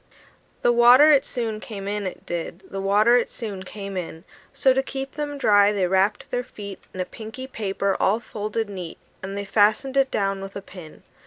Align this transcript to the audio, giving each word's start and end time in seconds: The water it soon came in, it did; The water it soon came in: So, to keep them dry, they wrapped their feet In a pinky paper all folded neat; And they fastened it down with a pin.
The 0.63 0.71
water 0.71 1.11
it 1.11 1.23
soon 1.23 1.59
came 1.59 1.87
in, 1.87 2.07
it 2.07 2.25
did; 2.25 2.63
The 2.67 2.81
water 2.81 3.17
it 3.17 3.29
soon 3.29 3.61
came 3.61 3.95
in: 3.95 4.23
So, 4.51 4.73
to 4.73 4.81
keep 4.81 5.11
them 5.11 5.37
dry, 5.37 5.71
they 5.71 5.85
wrapped 5.85 6.31
their 6.31 6.43
feet 6.43 6.79
In 6.91 6.99
a 6.99 7.05
pinky 7.05 7.45
paper 7.45 7.95
all 7.99 8.19
folded 8.19 8.67
neat; 8.67 8.97
And 9.21 9.37
they 9.37 9.45
fastened 9.45 9.95
it 9.95 10.09
down 10.09 10.41
with 10.41 10.55
a 10.55 10.61
pin. 10.63 11.03